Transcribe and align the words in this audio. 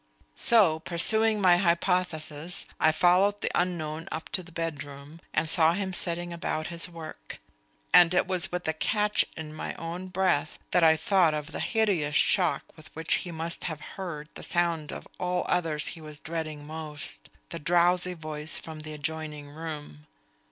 So, 0.39 0.79
pursuing 0.79 1.39
my 1.39 1.57
hypothesis, 1.57 2.65
I 2.79 2.91
followed 2.91 3.41
the 3.41 3.51
unknown 3.53 4.07
up 4.11 4.29
to 4.29 4.41
the 4.41 4.51
bedroom, 4.51 5.21
and 5.31 5.47
saw 5.47 5.73
him 5.73 5.93
setting 5.93 6.33
about 6.33 6.69
his 6.73 6.89
work. 6.89 7.37
And 7.93 8.11
it 8.15 8.25
was 8.25 8.51
with 8.51 8.67
a 8.67 8.73
catch 8.73 9.25
in 9.37 9.53
my 9.53 9.75
own 9.75 10.07
breath 10.07 10.57
that 10.71 10.83
I 10.83 10.95
thought 10.97 11.35
of 11.35 11.51
the 11.51 11.59
hideous 11.59 12.15
shock 12.15 12.63
with 12.75 12.87
which 12.95 13.13
he 13.13 13.31
must 13.31 13.65
have 13.65 13.81
heard 13.93 14.29
the 14.33 14.41
sound 14.41 14.91
of 14.91 15.07
all 15.19 15.45
others 15.47 15.89
he 15.89 16.01
was 16.01 16.17
dreading 16.17 16.65
most: 16.65 17.29
the 17.49 17.59
drowsy 17.59 18.15
voice 18.15 18.57
from 18.57 18.79
the 18.79 18.93
adjoining 18.93 19.49
room. 19.51 20.07